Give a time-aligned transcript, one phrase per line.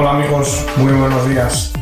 [0.00, 1.72] Hola amigos, muy buenos días.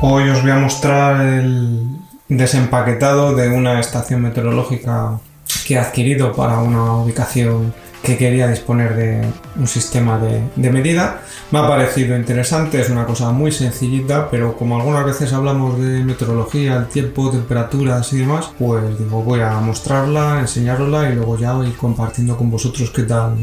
[0.00, 1.86] Hoy os voy a mostrar el
[2.28, 5.20] desempaquetado de una estación meteorológica
[5.64, 7.72] que he adquirido para una ubicación
[8.02, 9.24] que quería disponer de
[9.54, 11.20] un sistema de, medida.
[11.52, 16.02] Me ha parecido interesante, es una cosa muy sencillita, pero como algunas veces hablamos de
[16.02, 21.52] meteorología, el tiempo, temperaturas y demás, pues digo, voy a mostrarla, enseñarosla y luego ya
[21.52, 23.36] voy compartiendo con vosotros qué tal,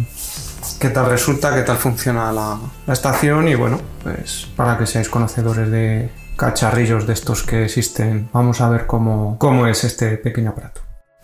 [0.84, 2.60] qué tal resulta, qué tal funciona la,
[2.92, 8.60] estación y bueno, pues para que seáis conocedores de cacharrillos de estos que existen, vamos
[8.60, 10.82] a ver cómo, cómo es este pequeño aparato.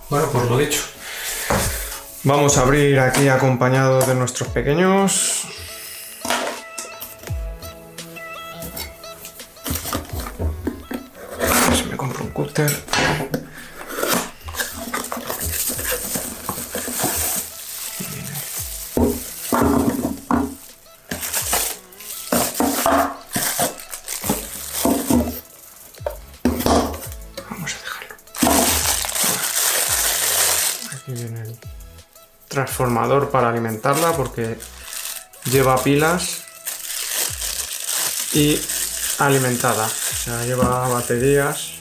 [0.10, 0.82] Bueno, pues lo dicho.
[2.24, 5.44] Vamos a abrir aquí acompañado de nuestros pequeños.
[11.42, 12.72] A ver si me compro un cúter.
[31.14, 31.58] El
[32.48, 34.58] transformador para alimentarla porque
[35.46, 36.44] lleva pilas
[38.34, 38.60] y
[39.20, 41.74] alimentada, o sea, lleva baterías.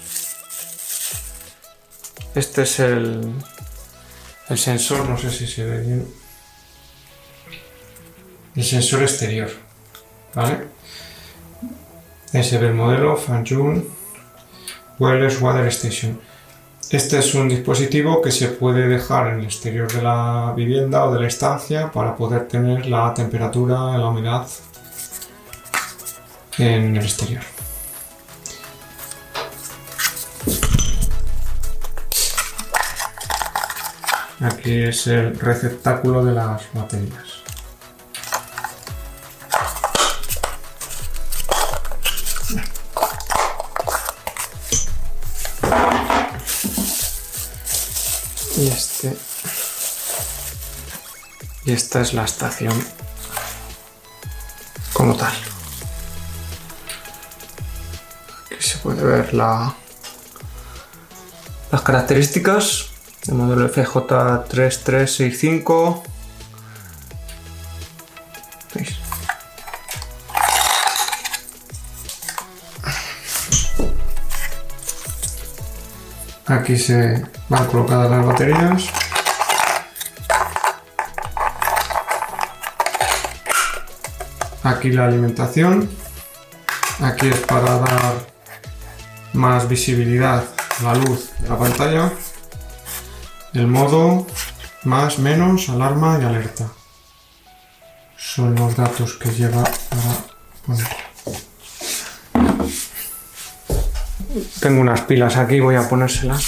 [2.34, 3.32] Este es el,
[4.48, 6.14] el sensor, no sé si se ve bien.
[8.54, 9.50] El sensor exterior,
[10.34, 10.66] ¿vale?
[12.32, 13.88] Ese ve el modelo Fanjun
[14.98, 16.20] Wireless Water Station.
[16.91, 21.12] Este es un dispositivo que se puede dejar en el exterior de la vivienda o
[21.12, 24.47] de la estancia para poder tener la temperatura, la humedad
[26.56, 27.42] en el exterior.
[34.41, 37.27] Aquí es el receptáculo de las baterías.
[51.68, 52.73] Y esta es la estación
[54.95, 55.34] como tal
[58.46, 59.74] aquí se puede ver la
[61.70, 62.86] las características
[63.27, 66.02] del modelo FJ3365
[68.74, 68.96] ¿Veis?
[76.46, 79.08] Aquí se van colocadas las baterías.
[84.68, 85.89] Aquí la alimentación.
[87.01, 88.27] Aquí es para dar
[89.33, 90.45] más visibilidad
[90.80, 92.12] a la luz de la pantalla.
[93.55, 94.27] El modo
[94.84, 96.68] más, menos, alarma y alerta.
[98.18, 100.12] Son los datos que lleva para
[100.67, 100.86] poner.
[104.61, 106.45] Tengo unas pilas aquí, voy a ponérselas.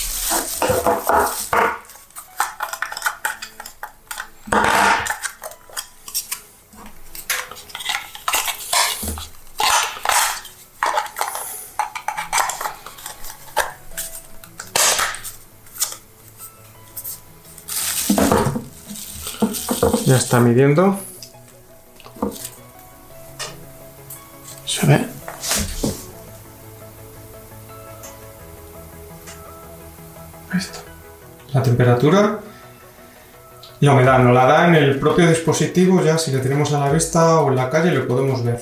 [20.11, 20.99] Ya está midiendo.
[24.67, 25.07] ¿Se ve?
[30.53, 30.81] Esto.
[31.53, 32.41] La temperatura
[33.79, 36.91] la humedad nos la da en el propio dispositivo, ya si le tenemos a la
[36.91, 38.61] vista o en la calle lo podemos ver.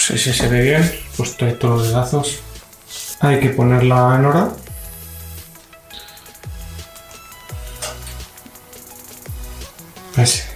[0.00, 2.40] Sé si se ve bien, puesto ahí todos los dedazos.
[3.20, 4.48] Hay que ponerla en hora.
[10.16, 10.46] ¿Ves?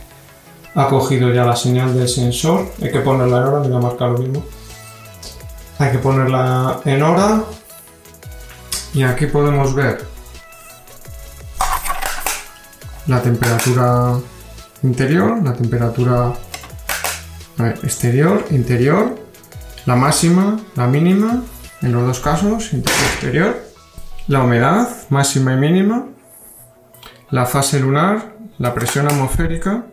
[0.75, 2.73] Ha cogido ya la señal del sensor.
[2.83, 4.45] Hay que ponerla en hora, me voy a marcar lo mismo.
[5.79, 7.45] Hay que ponerla en hora.
[8.95, 10.07] Y aquí podemos ver
[13.07, 14.19] la temperatura
[14.83, 16.33] interior, la temperatura
[17.83, 19.24] exterior, interior,
[19.87, 21.43] la máxima, la mínima,
[21.83, 23.57] en los dos casos, interior exterior,
[24.29, 26.07] la humedad máxima y mínima,
[27.31, 29.87] la fase lunar, la presión atmosférica,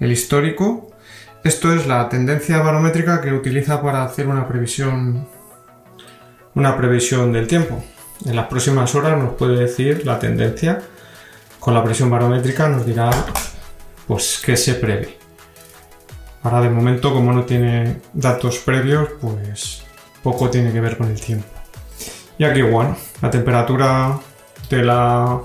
[0.00, 0.84] el histórico,
[1.44, 5.28] Esto es la tendencia barométrica que utiliza para hacer una previsión
[6.54, 7.82] una previsión del tiempo.
[8.26, 10.80] En las próximas horas nos puede decir la tendencia.
[11.60, 13.10] Con la presión barométrica nos dirá
[14.08, 15.17] pues qué se prevé.
[16.42, 19.82] Ahora de momento como no tiene datos previos pues
[20.22, 21.46] poco tiene que ver con el tiempo.
[22.38, 24.18] Y aquí igual, la temperatura
[24.70, 25.40] de la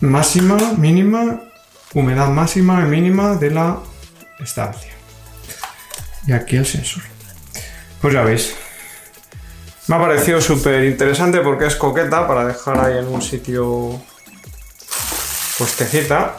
[0.00, 1.40] máxima, mínima,
[1.94, 3.78] humedad máxima y mínima de la
[4.38, 4.92] estancia.
[6.26, 7.02] Y aquí el sensor.
[8.00, 8.54] Pues ya veis.
[9.88, 14.00] Me ha parecido súper interesante porque es coqueta para dejar ahí en un sitio
[15.56, 16.36] puestecita.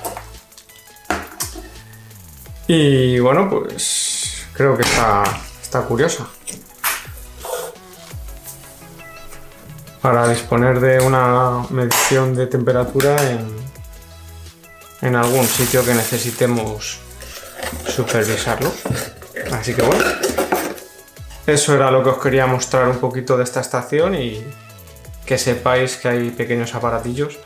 [2.72, 5.24] Y bueno, pues creo que está,
[5.60, 6.28] está curiosa.
[10.04, 13.48] Para disponer de una medición de temperatura en,
[15.02, 17.00] en algún sitio que necesitemos
[17.88, 18.72] supervisarlo.
[19.52, 20.06] Así que bueno,
[21.48, 24.46] eso era lo que os quería mostrar un poquito de esta estación y
[25.26, 27.40] que sepáis que hay pequeños aparatillos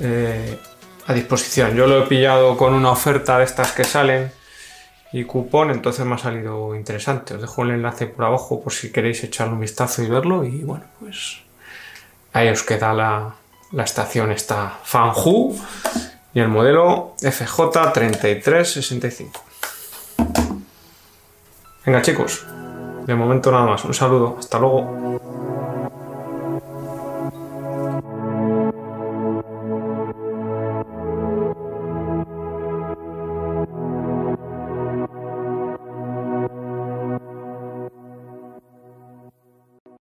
[0.00, 0.58] eh,
[1.06, 1.76] a disposición.
[1.76, 4.36] Yo lo he pillado con una oferta de estas que salen
[5.12, 7.34] y cupón, entonces me ha salido interesante.
[7.34, 10.44] Os dejo el enlace por abajo por si queréis echarle un vistazo y verlo.
[10.44, 11.38] Y bueno, pues
[12.32, 13.34] ahí os queda la,
[13.72, 15.58] la estación esta Fanhu
[16.34, 19.30] y el modelo FJ3365.
[21.86, 22.44] Venga chicos,
[23.06, 23.82] de momento nada más.
[23.84, 24.36] Un saludo.
[24.38, 25.18] Hasta luego.